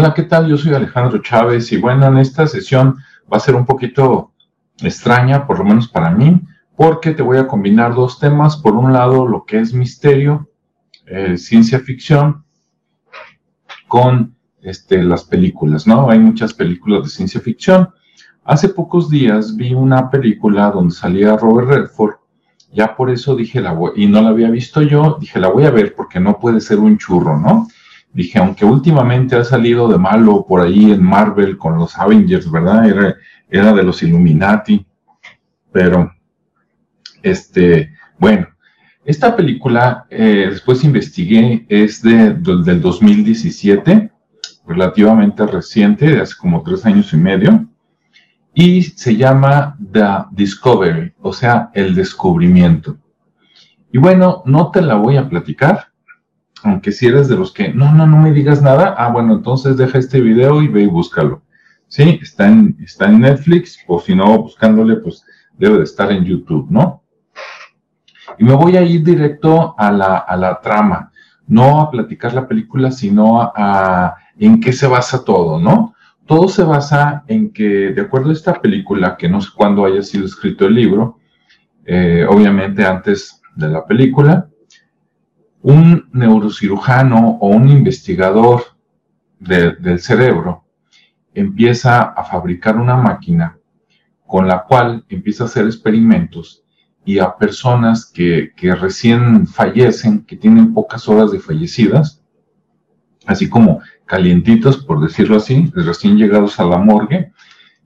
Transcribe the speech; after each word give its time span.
Hola, 0.00 0.14
¿qué 0.14 0.22
tal? 0.22 0.48
Yo 0.48 0.56
soy 0.56 0.72
Alejandro 0.72 1.20
Chávez 1.20 1.70
y 1.72 1.76
bueno, 1.76 2.06
en 2.06 2.16
esta 2.16 2.46
sesión 2.46 2.96
va 3.30 3.36
a 3.36 3.40
ser 3.40 3.54
un 3.54 3.66
poquito 3.66 4.32
extraña, 4.80 5.46
por 5.46 5.58
lo 5.58 5.64
menos 5.66 5.88
para 5.88 6.10
mí, 6.10 6.40
porque 6.74 7.10
te 7.10 7.22
voy 7.22 7.36
a 7.36 7.46
combinar 7.46 7.94
dos 7.94 8.18
temas. 8.18 8.56
Por 8.56 8.76
un 8.76 8.94
lado, 8.94 9.28
lo 9.28 9.44
que 9.44 9.58
es 9.58 9.74
misterio, 9.74 10.48
eh, 11.04 11.36
ciencia 11.36 11.80
ficción, 11.80 12.46
con 13.88 14.34
este, 14.62 15.02
las 15.02 15.24
películas, 15.24 15.86
¿no? 15.86 16.08
Hay 16.08 16.18
muchas 16.18 16.54
películas 16.54 17.02
de 17.02 17.10
ciencia 17.10 17.42
ficción. 17.42 17.90
Hace 18.42 18.70
pocos 18.70 19.10
días 19.10 19.54
vi 19.54 19.74
una 19.74 20.08
película 20.08 20.70
donde 20.70 20.94
salía 20.94 21.36
Robert 21.36 21.68
Redford, 21.68 22.14
ya 22.72 22.96
por 22.96 23.10
eso 23.10 23.36
dije, 23.36 23.60
la 23.60 23.72
voy, 23.74 23.92
y 23.96 24.06
no 24.06 24.22
la 24.22 24.30
había 24.30 24.48
visto 24.48 24.80
yo, 24.80 25.18
dije, 25.20 25.38
la 25.38 25.48
voy 25.48 25.64
a 25.64 25.70
ver 25.70 25.94
porque 25.94 26.20
no 26.20 26.38
puede 26.38 26.62
ser 26.62 26.78
un 26.78 26.96
churro, 26.96 27.38
¿no? 27.38 27.68
Dije, 28.12 28.38
aunque 28.38 28.64
últimamente 28.64 29.36
ha 29.36 29.44
salido 29.44 29.88
de 29.88 29.98
malo 29.98 30.44
por 30.46 30.60
ahí 30.60 30.92
en 30.92 31.02
Marvel 31.02 31.56
con 31.56 31.78
los 31.78 31.96
Avengers, 31.98 32.50
¿verdad? 32.50 32.88
Era, 32.88 33.16
era 33.48 33.72
de 33.72 33.82
los 33.82 34.02
Illuminati, 34.02 34.84
pero, 35.72 36.12
este, 37.22 37.92
bueno, 38.18 38.48
esta 39.04 39.34
película, 39.34 40.06
eh, 40.10 40.48
después 40.50 40.84
investigué, 40.84 41.64
es 41.68 42.02
de, 42.02 42.34
del 42.34 42.80
2017, 42.80 44.10
relativamente 44.66 45.46
reciente, 45.46 46.06
de 46.06 46.20
hace 46.20 46.34
como 46.38 46.62
tres 46.62 46.84
años 46.84 47.12
y 47.12 47.16
medio, 47.16 47.66
y 48.54 48.82
se 48.82 49.16
llama 49.16 49.76
The 49.92 50.26
Discovery, 50.32 51.14
o 51.20 51.32
sea, 51.32 51.70
el 51.74 51.94
descubrimiento. 51.94 52.98
Y 53.92 53.98
bueno, 53.98 54.42
no 54.44 54.70
te 54.70 54.82
la 54.82 54.96
voy 54.96 55.16
a 55.16 55.28
platicar, 55.28 55.89
aunque 56.62 56.92
si 56.92 57.06
eres 57.06 57.28
de 57.28 57.36
los 57.36 57.52
que, 57.52 57.72
no, 57.72 57.92
no, 57.92 58.06
no 58.06 58.18
me 58.18 58.32
digas 58.32 58.62
nada, 58.62 58.94
ah, 58.98 59.08
bueno, 59.10 59.34
entonces 59.34 59.76
deja 59.76 59.98
este 59.98 60.20
video 60.20 60.62
y 60.62 60.68
ve 60.68 60.82
y 60.82 60.86
búscalo. 60.86 61.42
Sí, 61.88 62.20
está 62.22 62.46
en, 62.48 62.76
está 62.82 63.06
en 63.06 63.20
Netflix, 63.20 63.78
o 63.86 64.00
si 64.00 64.14
no, 64.14 64.42
buscándole, 64.42 64.96
pues 64.96 65.24
debe 65.58 65.78
de 65.78 65.84
estar 65.84 66.10
en 66.12 66.24
YouTube, 66.24 66.70
¿no? 66.70 67.02
Y 68.38 68.44
me 68.44 68.54
voy 68.54 68.76
a 68.76 68.82
ir 68.82 69.02
directo 69.02 69.74
a 69.76 69.90
la, 69.90 70.18
a 70.18 70.36
la 70.36 70.60
trama, 70.60 71.10
no 71.46 71.80
a 71.80 71.90
platicar 71.90 72.32
la 72.32 72.46
película, 72.46 72.90
sino 72.90 73.42
a, 73.42 74.14
en 74.38 74.60
qué 74.60 74.72
se 74.72 74.86
basa 74.86 75.24
todo, 75.24 75.58
¿no? 75.58 75.94
Todo 76.26 76.48
se 76.48 76.62
basa 76.62 77.24
en 77.26 77.52
que, 77.52 77.92
de 77.92 78.00
acuerdo 78.00 78.30
a 78.30 78.34
esta 78.34 78.54
película, 78.60 79.16
que 79.16 79.28
no 79.28 79.40
sé 79.40 79.48
cuándo 79.54 79.84
haya 79.84 80.02
sido 80.02 80.26
escrito 80.26 80.66
el 80.66 80.74
libro, 80.74 81.18
eh, 81.84 82.24
obviamente 82.28 82.86
antes 82.86 83.42
de 83.56 83.68
la 83.68 83.84
película, 83.84 84.48
un 85.62 86.08
neurocirujano 86.12 87.38
o 87.40 87.48
un 87.48 87.68
investigador 87.68 88.62
del 89.38 90.00
cerebro 90.00 90.64
empieza 91.34 92.02
a 92.02 92.24
fabricar 92.24 92.76
una 92.76 92.96
máquina 92.96 93.58
con 94.26 94.46
la 94.46 94.64
cual 94.64 95.04
empieza 95.08 95.44
a 95.44 95.46
hacer 95.46 95.66
experimentos 95.66 96.64
y 97.04 97.18
a 97.18 97.36
personas 97.36 98.06
que, 98.06 98.52
que 98.56 98.74
recién 98.74 99.46
fallecen, 99.46 100.24
que 100.24 100.36
tienen 100.36 100.74
pocas 100.74 101.08
horas 101.08 101.32
de 101.32 101.40
fallecidas, 101.40 102.22
así 103.26 103.48
como 103.48 103.80
calientitos, 104.06 104.84
por 104.84 105.00
decirlo 105.00 105.36
así, 105.36 105.70
recién 105.74 106.16
llegados 106.16 106.60
a 106.60 106.64
la 106.64 106.78
morgue, 106.78 107.32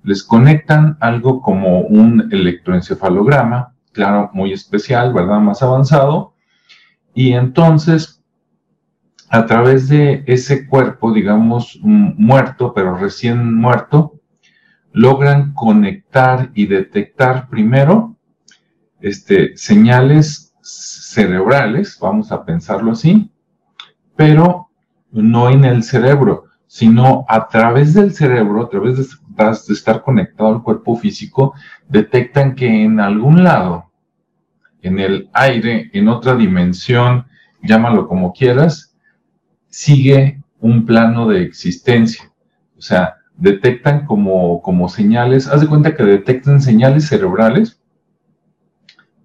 les 0.02 0.22
conectan 0.22 0.98
algo 1.00 1.40
como 1.40 1.80
un 1.80 2.28
electroencefalograma, 2.30 3.74
claro, 3.92 4.30
muy 4.34 4.52
especial, 4.52 5.12
¿verdad? 5.12 5.40
Más 5.40 5.62
avanzado, 5.62 6.33
y 7.14 7.32
entonces, 7.32 8.22
a 9.30 9.46
través 9.46 9.88
de 9.88 10.24
ese 10.26 10.66
cuerpo, 10.66 11.12
digamos, 11.12 11.78
muerto, 11.82 12.72
pero 12.74 12.96
recién 12.96 13.54
muerto, 13.54 14.20
logran 14.92 15.54
conectar 15.54 16.50
y 16.54 16.66
detectar 16.66 17.48
primero 17.48 18.16
este, 19.00 19.56
señales 19.56 20.54
cerebrales, 20.62 21.98
vamos 22.00 22.32
a 22.32 22.44
pensarlo 22.44 22.92
así, 22.92 23.30
pero 24.16 24.70
no 25.10 25.50
en 25.50 25.64
el 25.64 25.82
cerebro, 25.82 26.44
sino 26.66 27.24
a 27.28 27.48
través 27.48 27.94
del 27.94 28.14
cerebro, 28.14 28.64
a 28.64 28.68
través 28.68 28.96
de, 28.96 29.04
de 29.04 29.74
estar 29.74 30.02
conectado 30.02 30.48
al 30.48 30.62
cuerpo 30.62 30.96
físico, 30.96 31.54
detectan 31.88 32.54
que 32.54 32.84
en 32.84 32.98
algún 32.98 33.44
lado 33.44 33.90
en 34.84 34.98
el 34.98 35.28
aire, 35.32 35.90
en 35.92 36.08
otra 36.08 36.36
dimensión, 36.36 37.26
llámalo 37.62 38.06
como 38.06 38.32
quieras, 38.32 38.94
sigue 39.68 40.42
un 40.60 40.86
plano 40.86 41.28
de 41.28 41.42
existencia. 41.42 42.30
O 42.76 42.80
sea, 42.80 43.16
detectan 43.36 44.06
como, 44.06 44.62
como 44.62 44.88
señales, 44.88 45.48
haz 45.48 45.60
de 45.60 45.66
cuenta 45.66 45.94
que 45.94 46.04
detectan 46.04 46.60
señales 46.60 47.08
cerebrales 47.08 47.80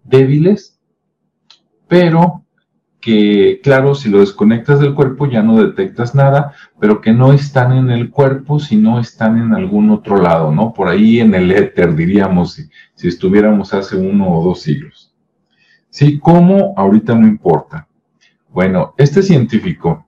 débiles, 0.03 0.80
pero 1.88 2.44
que, 3.00 3.62
claro, 3.64 3.96
si 3.96 4.09
lo 4.09 4.19
desconectas 4.19 4.80
del 4.80 4.94
cuerpo 4.94 5.28
ya 5.28 5.42
no 5.42 5.62
detectas 5.64 6.16
nada, 6.16 6.53
pero 6.80 7.00
que 7.00 7.14
no 7.14 7.31
están 7.31 7.72
en 7.72 7.90
el 7.90 8.09
cuerpo, 8.09 8.59
sino 8.59 9.00
están 9.00 9.38
en 9.38 9.53
algún 9.53 9.90
otro 9.90 10.18
lado, 10.18 10.52
¿no? 10.52 10.74
Por 10.74 10.90
ahí 10.90 11.19
en 11.19 11.34
el 11.34 11.52
éter, 11.52 11.96
diríamos, 11.96 12.53
si, 12.53 12.69
si 12.96 13.08
estuviéramos 13.08 13.74
hace 13.74 13.96
uno 13.96 14.30
o 14.30 14.44
dos 14.44 14.62
siglos. 14.62 14.99
¿Sí? 15.90 16.20
¿Cómo? 16.20 16.74
Ahorita 16.78 17.16
no 17.16 17.28
importa. 17.28 17.88
Bueno, 18.50 18.94
este 18.98 19.22
científico 19.22 20.06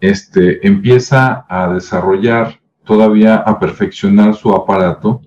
este, 0.00 0.66
empieza 0.66 1.44
a 1.48 1.72
desarrollar, 1.72 2.60
todavía 2.84 3.36
a 3.36 3.58
perfeccionar 3.58 4.34
su 4.34 4.50
aparato 4.54 5.20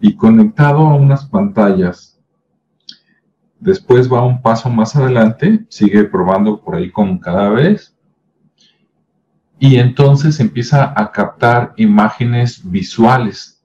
y 0.00 0.16
conectado 0.16 0.78
a 0.78 0.96
unas 0.96 1.24
pantallas. 1.26 2.20
Después 3.58 4.12
va 4.12 4.24
un 4.24 4.42
paso 4.42 4.68
más 4.68 4.94
adelante, 4.96 5.64
sigue 5.68 6.04
probando 6.04 6.60
por 6.60 6.76
ahí 6.76 6.90
con 6.90 7.18
cadáveres 7.18 7.96
y 9.58 9.76
entonces 9.76 10.38
empieza 10.40 10.92
a 10.94 11.10
captar 11.10 11.72
imágenes 11.76 12.60
visuales 12.70 13.64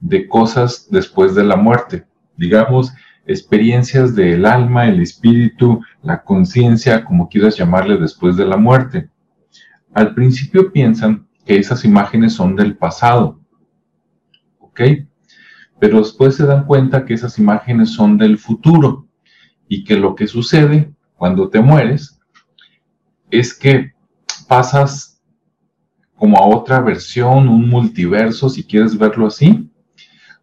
de 0.00 0.28
cosas 0.28 0.88
después 0.90 1.34
de 1.34 1.44
la 1.44 1.56
muerte. 1.56 2.06
Digamos, 2.36 2.92
experiencias 3.26 4.14
del 4.14 4.44
alma, 4.46 4.86
el 4.86 5.00
espíritu, 5.00 5.80
la 6.02 6.22
conciencia, 6.22 7.04
como 7.04 7.28
quieras 7.28 7.56
llamarle 7.56 7.96
después 7.96 8.36
de 8.36 8.46
la 8.46 8.56
muerte. 8.56 9.08
Al 9.92 10.14
principio 10.14 10.72
piensan 10.72 11.26
que 11.44 11.56
esas 11.56 11.84
imágenes 11.84 12.34
son 12.34 12.56
del 12.56 12.76
pasado, 12.76 13.40
¿ok? 14.58 14.80
Pero 15.78 15.98
después 15.98 16.36
se 16.36 16.46
dan 16.46 16.66
cuenta 16.66 17.04
que 17.04 17.14
esas 17.14 17.38
imágenes 17.38 17.90
son 17.90 18.18
del 18.18 18.38
futuro 18.38 19.06
y 19.68 19.84
que 19.84 19.96
lo 19.96 20.14
que 20.14 20.26
sucede 20.26 20.92
cuando 21.16 21.48
te 21.48 21.60
mueres 21.60 22.20
es 23.30 23.54
que 23.54 23.92
pasas 24.48 25.22
como 26.14 26.38
a 26.38 26.46
otra 26.46 26.80
versión, 26.80 27.48
un 27.48 27.68
multiverso, 27.68 28.48
si 28.48 28.64
quieres 28.64 28.96
verlo 28.96 29.26
así, 29.26 29.70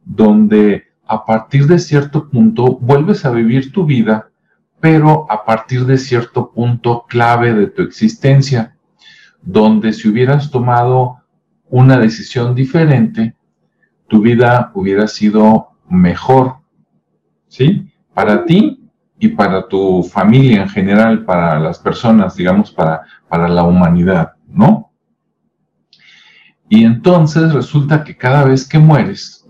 donde 0.04 0.91
a 1.12 1.26
partir 1.26 1.68
de 1.68 1.78
cierto 1.78 2.30
punto 2.30 2.78
vuelves 2.80 3.26
a 3.26 3.32
vivir 3.32 3.74
tu 3.74 3.86
vida, 3.86 4.30
pero 4.80 5.28
a 5.30 5.44
partir 5.44 5.86
de 5.86 5.98
cierto 5.98 6.52
punto 6.52 7.06
clave 7.06 7.54
de 7.54 7.68
tu 7.68 7.82
existencia, 7.82 8.78
donde 9.42 9.92
si 9.92 10.08
hubieras 10.08 10.50
tomado 10.50 11.18
una 11.70 11.98
decisión 11.98 12.56
diferente, 12.56 13.36
tu 14.08 14.22
vida 14.22 14.72
hubiera 14.74 15.06
sido 15.08 15.72
mejor, 15.90 16.56
¿sí? 17.50 17.92
Para 18.14 18.46
ti 18.46 18.90
y 19.20 19.28
para 19.28 19.68
tu 19.68 20.04
familia 20.04 20.62
en 20.62 20.70
general, 20.70 21.26
para 21.26 21.60
las 21.60 21.78
personas, 21.78 22.38
digamos, 22.38 22.72
para, 22.72 23.02
para 23.28 23.50
la 23.50 23.64
humanidad, 23.64 24.32
¿no? 24.48 24.92
Y 26.70 26.86
entonces 26.86 27.54
resulta 27.54 28.06
que 28.06 28.16
cada 28.16 28.46
vez 28.46 28.66
que 28.66 28.80
mueres, 28.80 29.41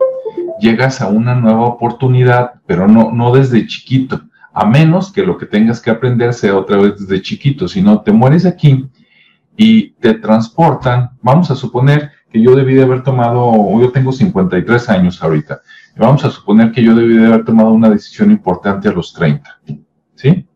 llegas 0.62 1.02
a 1.02 1.08
una 1.08 1.36
nueva 1.36 1.66
oportunidad, 1.66 2.54
pero 2.66 2.88
no, 2.88 3.12
no 3.12 3.34
desde 3.34 3.68
chiquito, 3.68 4.22
a 4.54 4.66
menos 4.66 5.12
que 5.12 5.26
lo 5.26 5.38
que 5.38 5.46
tengas 5.46 5.82
que 5.82 5.90
aprender 5.90 6.34
sea 6.34 6.56
otra 6.56 6.78
vez 6.78 7.00
desde 7.00 7.22
chiquito, 7.22 7.68
si 7.68 7.82
no 7.82 8.02
te 8.02 8.12
mueres 8.12 8.46
aquí 8.46 8.88
y 9.58 9.92
te 9.94 10.14
transportan, 10.14 11.12
vamos 11.22 11.52
a 11.52 11.56
suponer 11.56 12.12
que 12.30 12.42
yo 12.42 12.56
debí 12.56 12.76
de 12.76 12.84
haber 12.84 13.04
tomado, 13.04 13.54
yo 13.80 13.92
tengo 13.92 14.12
53 14.12 14.90
años 14.90 15.22
ahorita, 15.22 15.62
vamos 15.98 16.24
a 16.24 16.32
suponer 16.32 16.72
que 16.72 16.84
yo 16.84 16.96
debí 16.96 17.18
de 17.18 17.28
haber 17.28 17.44
tomado 17.44 17.72
una 17.72 17.90
decisión 17.90 18.32
importante 18.32 18.88
a 18.88 18.94
los 18.94 19.14
30, 19.14 19.62
¿sí? 20.16 20.48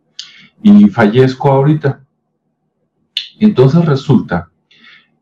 Y 0.62 0.88
fallezco 0.88 1.52
ahorita. 1.52 2.02
Entonces 3.40 3.86
resulta 3.86 4.50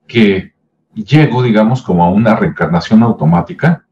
que 0.08 0.54
llego, 0.94 1.42
digamos, 1.42 1.82
como 1.82 2.04
a 2.04 2.10
una 2.10 2.36
reencarnación 2.36 3.02
automática, 3.04 3.83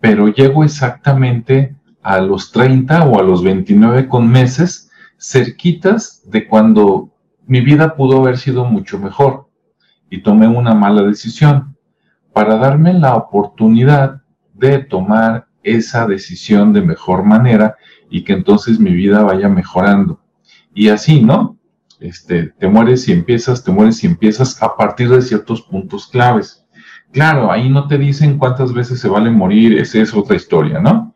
pero 0.00 0.28
llego 0.28 0.64
exactamente 0.64 1.76
a 2.02 2.20
los 2.20 2.52
30 2.52 3.04
o 3.04 3.18
a 3.18 3.22
los 3.22 3.44
29 3.44 4.08
con 4.08 4.28
meses, 4.28 4.90
cerquitas 5.18 6.22
de 6.24 6.46
cuando 6.48 7.10
mi 7.46 7.60
vida 7.60 7.94
pudo 7.94 8.20
haber 8.20 8.38
sido 8.38 8.64
mucho 8.64 8.98
mejor. 8.98 9.48
y 10.12 10.22
tomé 10.22 10.48
una 10.48 10.74
mala 10.74 11.02
decisión, 11.02 11.76
para 12.32 12.56
darme 12.56 12.92
la 12.94 13.14
oportunidad 13.14 14.22
de 14.54 14.78
tomar 14.80 15.46
esa 15.62 16.06
decisión 16.06 16.72
de 16.72 16.80
mejor 16.80 17.22
manera 17.24 17.76
y 18.08 18.24
que 18.24 18.32
entonces 18.32 18.80
mi 18.80 18.92
vida 18.92 19.22
vaya 19.22 19.48
mejorando. 19.48 20.20
Y 20.74 20.88
así, 20.88 21.22
¿no? 21.22 21.58
Este, 22.00 22.46
te 22.58 22.66
mueres 22.66 23.06
y 23.08 23.12
empiezas, 23.12 23.62
te 23.62 23.70
mueres 23.70 24.02
y 24.02 24.06
empiezas 24.06 24.60
a 24.62 24.76
partir 24.76 25.10
de 25.10 25.22
ciertos 25.22 25.62
puntos 25.62 26.06
claves. 26.08 26.59
Claro, 27.12 27.50
ahí 27.50 27.68
no 27.68 27.88
te 27.88 27.98
dicen 27.98 28.38
cuántas 28.38 28.72
veces 28.72 29.00
se 29.00 29.08
vale 29.08 29.30
morir, 29.30 29.78
esa 29.78 29.98
es 29.98 30.14
otra 30.14 30.36
historia, 30.36 30.80
¿no? 30.80 31.14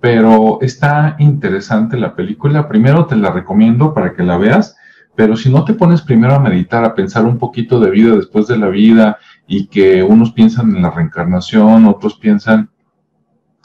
Pero 0.00 0.58
está 0.60 1.16
interesante 1.18 1.96
la 1.96 2.16
película. 2.16 2.68
Primero 2.68 3.06
te 3.06 3.16
la 3.16 3.30
recomiendo 3.30 3.94
para 3.94 4.14
que 4.14 4.22
la 4.22 4.38
veas, 4.38 4.76
pero 5.14 5.36
si 5.36 5.50
no 5.50 5.64
te 5.64 5.74
pones 5.74 6.02
primero 6.02 6.34
a 6.34 6.40
meditar, 6.40 6.84
a 6.84 6.94
pensar 6.94 7.26
un 7.26 7.38
poquito 7.38 7.78
de 7.78 7.90
vida 7.90 8.16
después 8.16 8.46
de 8.48 8.58
la 8.58 8.68
vida 8.68 9.18
y 9.46 9.66
que 9.66 10.02
unos 10.02 10.32
piensan 10.32 10.74
en 10.74 10.82
la 10.82 10.90
reencarnación, 10.90 11.86
otros 11.86 12.18
piensan 12.18 12.70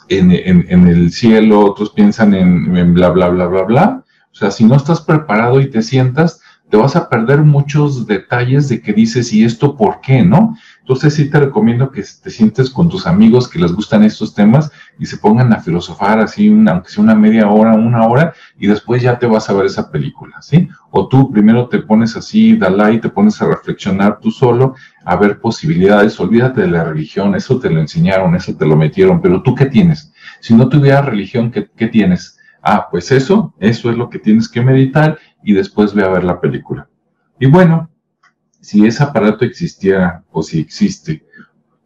en, 0.08 0.88
el 0.88 1.10
cielo, 1.10 1.60
otros 1.60 1.90
piensan 1.90 2.34
en, 2.34 2.94
bla, 2.94 3.08
bla, 3.10 3.28
bla, 3.28 3.46
bla, 3.46 3.62
bla. 3.62 4.04
O 4.30 4.34
sea, 4.34 4.50
si 4.50 4.64
no 4.64 4.76
estás 4.76 5.00
preparado 5.00 5.60
y 5.60 5.70
te 5.70 5.82
sientas, 5.82 6.40
te 6.68 6.76
vas 6.76 6.96
a 6.96 7.08
perder 7.08 7.42
muchos 7.42 8.06
detalles 8.06 8.68
de 8.68 8.80
que 8.80 8.92
dices, 8.92 9.32
¿y 9.32 9.44
esto 9.44 9.76
por 9.76 10.00
qué? 10.00 10.22
¿No? 10.22 10.56
Entonces 10.86 11.14
sí 11.14 11.28
te 11.28 11.40
recomiendo 11.40 11.90
que 11.90 12.00
te 12.00 12.30
sientes 12.30 12.70
con 12.70 12.88
tus 12.88 13.08
amigos 13.08 13.48
que 13.48 13.58
les 13.58 13.72
gustan 13.72 14.04
estos 14.04 14.32
temas 14.36 14.70
y 15.00 15.06
se 15.06 15.16
pongan 15.16 15.52
a 15.52 15.58
filosofar 15.58 16.20
así, 16.20 16.46
aunque 16.46 16.90
sea 16.90 17.02
una 17.02 17.16
media 17.16 17.50
hora, 17.50 17.74
una 17.74 18.06
hora, 18.06 18.32
y 18.56 18.68
después 18.68 19.02
ya 19.02 19.18
te 19.18 19.26
vas 19.26 19.50
a 19.50 19.52
ver 19.54 19.66
esa 19.66 19.90
película, 19.90 20.40
¿sí? 20.40 20.68
O 20.92 21.08
tú 21.08 21.32
primero 21.32 21.66
te 21.66 21.80
pones 21.80 22.16
así, 22.16 22.56
Dalai, 22.56 23.00
te 23.00 23.08
pones 23.08 23.42
a 23.42 23.48
reflexionar 23.48 24.20
tú 24.20 24.30
solo, 24.30 24.76
a 25.04 25.16
ver 25.16 25.40
posibilidades, 25.40 26.20
olvídate 26.20 26.60
de 26.60 26.68
la 26.68 26.84
religión, 26.84 27.34
eso 27.34 27.58
te 27.58 27.68
lo 27.68 27.80
enseñaron, 27.80 28.36
eso 28.36 28.56
te 28.56 28.64
lo 28.64 28.76
metieron, 28.76 29.20
pero 29.20 29.42
tú 29.42 29.56
qué 29.56 29.66
tienes? 29.66 30.12
Si 30.38 30.54
no 30.54 30.68
tuvieras 30.68 31.04
religión, 31.04 31.50
¿qué, 31.50 31.68
qué 31.76 31.88
tienes? 31.88 32.38
Ah, 32.62 32.86
pues 32.88 33.10
eso, 33.10 33.52
eso 33.58 33.90
es 33.90 33.96
lo 33.96 34.08
que 34.08 34.20
tienes 34.20 34.48
que 34.48 34.62
meditar 34.62 35.18
y 35.42 35.52
después 35.52 35.94
ve 35.94 36.04
a 36.04 36.10
ver 36.10 36.22
la 36.22 36.40
película. 36.40 36.88
Y 37.40 37.46
bueno, 37.46 37.90
si 38.66 38.84
ese 38.84 39.00
aparato 39.00 39.44
existiera 39.44 40.24
o 40.32 40.42
si 40.42 40.58
existe, 40.58 41.24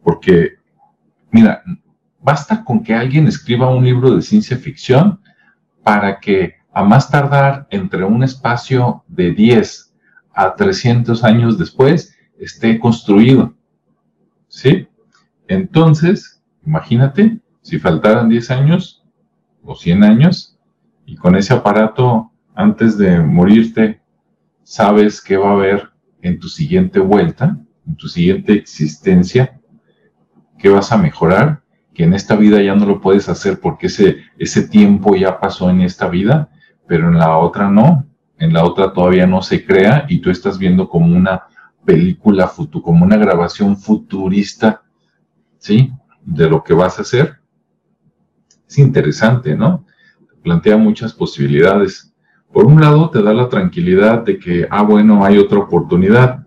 porque, 0.01 0.55
mira, 1.29 1.61
basta 2.19 2.63
con 2.63 2.81
que 2.81 2.95
alguien 2.95 3.27
escriba 3.27 3.69
un 3.69 3.85
libro 3.85 4.15
de 4.15 4.23
ciencia 4.23 4.57
ficción 4.57 5.21
para 5.83 6.19
que 6.19 6.55
a 6.73 6.83
más 6.83 7.11
tardar 7.11 7.67
entre 7.69 8.03
un 8.03 8.23
espacio 8.23 9.03
de 9.07 9.31
10 9.31 9.93
a 10.33 10.55
300 10.55 11.23
años 11.23 11.59
después 11.59 12.17
esté 12.39 12.79
construido. 12.79 13.53
¿Sí? 14.47 14.87
Entonces, 15.47 16.41
imagínate, 16.65 17.41
si 17.61 17.77
faltaran 17.77 18.27
10 18.27 18.49
años 18.49 19.05
o 19.61 19.75
100 19.75 20.03
años 20.03 20.57
y 21.05 21.15
con 21.15 21.35
ese 21.35 21.53
aparato 21.53 22.31
antes 22.55 22.97
de 22.97 23.19
morirte, 23.19 24.01
sabes 24.63 25.21
qué 25.21 25.37
va 25.37 25.51
a 25.51 25.53
haber 25.53 25.91
en 26.21 26.39
tu 26.39 26.47
siguiente 26.47 26.99
vuelta, 26.99 27.57
en 27.87 27.95
tu 27.95 28.07
siguiente 28.07 28.53
existencia, 28.53 29.59
qué 30.57 30.69
vas 30.69 30.91
a 30.91 30.97
mejorar, 30.97 31.61
que 31.93 32.03
en 32.03 32.13
esta 32.13 32.35
vida 32.35 32.61
ya 32.61 32.75
no 32.75 32.85
lo 32.85 33.01
puedes 33.01 33.27
hacer 33.27 33.59
porque 33.59 33.87
ese, 33.87 34.17
ese 34.37 34.67
tiempo 34.67 35.15
ya 35.15 35.39
pasó 35.39 35.69
en 35.69 35.81
esta 35.81 36.07
vida, 36.07 36.49
pero 36.87 37.09
en 37.09 37.17
la 37.17 37.37
otra 37.37 37.69
no, 37.69 38.05
en 38.37 38.53
la 38.53 38.63
otra 38.63 38.93
todavía 38.93 39.27
no 39.27 39.41
se 39.41 39.65
crea 39.65 40.05
y 40.09 40.19
tú 40.19 40.29
estás 40.29 40.57
viendo 40.57 40.89
como 40.89 41.15
una 41.15 41.43
película, 41.85 42.51
como 42.83 43.05
una 43.05 43.17
grabación 43.17 43.77
futurista, 43.77 44.83
¿sí? 45.57 45.91
De 46.23 46.49
lo 46.49 46.63
que 46.63 46.73
vas 46.73 46.97
a 46.97 47.01
hacer. 47.01 47.39
Es 48.67 48.77
interesante, 48.77 49.55
¿no? 49.55 49.85
Plantea 50.43 50.77
muchas 50.77 51.13
posibilidades. 51.13 52.10
Por 52.51 52.65
un 52.65 52.81
lado, 52.81 53.09
te 53.09 53.21
da 53.21 53.33
la 53.33 53.47
tranquilidad 53.47 54.23
de 54.25 54.37
que, 54.37 54.67
ah, 54.69 54.81
bueno, 54.81 55.23
hay 55.23 55.37
otra 55.37 55.59
oportunidad. 55.59 56.45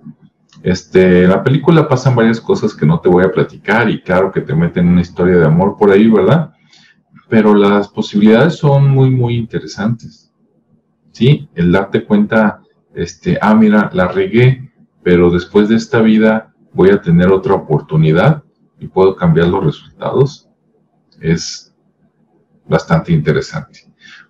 Este, 0.62 1.24
en 1.24 1.30
la 1.30 1.42
película 1.42 1.88
pasan 1.88 2.14
varias 2.14 2.40
cosas 2.40 2.74
que 2.74 2.86
no 2.86 3.00
te 3.00 3.08
voy 3.08 3.24
a 3.24 3.32
platicar 3.32 3.88
y 3.88 4.00
claro 4.02 4.30
que 4.30 4.40
te 4.40 4.54
meten 4.54 4.88
una 4.88 5.00
historia 5.00 5.36
de 5.36 5.46
amor 5.46 5.76
por 5.78 5.90
ahí, 5.90 6.08
¿verdad? 6.08 6.52
Pero 7.28 7.54
las 7.54 7.88
posibilidades 7.88 8.56
son 8.56 8.90
muy, 8.90 9.10
muy 9.10 9.36
interesantes. 9.36 10.32
¿Sí? 11.12 11.48
El 11.54 11.72
darte 11.72 12.04
cuenta, 12.04 12.62
este, 12.94 13.38
ah, 13.40 13.54
mira, 13.54 13.90
la 13.92 14.08
regué, 14.08 14.72
pero 15.02 15.30
después 15.30 15.68
de 15.68 15.76
esta 15.76 16.00
vida 16.00 16.52
voy 16.72 16.90
a 16.90 17.00
tener 17.00 17.30
otra 17.30 17.54
oportunidad 17.54 18.42
y 18.78 18.88
puedo 18.88 19.16
cambiar 19.16 19.48
los 19.48 19.64
resultados. 19.64 20.48
Es 21.20 21.74
bastante 22.66 23.12
interesante. 23.12 23.80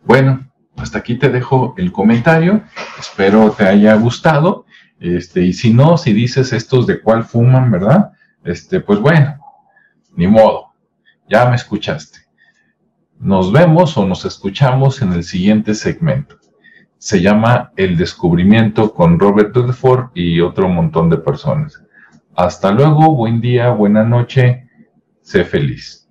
Bueno, 0.04 0.40
hasta 0.76 0.98
aquí 0.98 1.16
te 1.16 1.28
dejo 1.28 1.74
el 1.76 1.92
comentario. 1.92 2.62
Espero 2.98 3.50
te 3.50 3.64
haya 3.64 3.94
gustado. 3.94 4.66
Este, 5.00 5.42
y 5.42 5.52
si 5.52 5.72
no, 5.72 5.96
si 5.96 6.12
dices 6.12 6.52
estos 6.52 6.86
de 6.86 7.00
cuál 7.00 7.24
fuman, 7.24 7.70
¿verdad? 7.70 8.12
Este, 8.44 8.80
pues 8.80 8.98
bueno, 8.98 9.38
ni 10.16 10.26
modo. 10.26 10.72
Ya 11.28 11.48
me 11.48 11.56
escuchaste. 11.56 12.20
Nos 13.18 13.52
vemos 13.52 13.96
o 13.96 14.06
nos 14.06 14.24
escuchamos 14.24 15.00
en 15.00 15.12
el 15.12 15.24
siguiente 15.24 15.74
segmento. 15.74 16.38
Se 16.98 17.20
llama 17.20 17.72
El 17.76 17.96
descubrimiento 17.96 18.92
con 18.92 19.18
Robert 19.18 19.54
Rutherford 19.54 20.10
y 20.14 20.40
otro 20.40 20.68
montón 20.68 21.10
de 21.10 21.18
personas. 21.18 21.82
Hasta 22.34 22.72
luego, 22.72 23.14
buen 23.14 23.40
día, 23.40 23.70
buena 23.70 24.04
noche, 24.04 24.68
sé 25.22 25.44
feliz. 25.44 26.03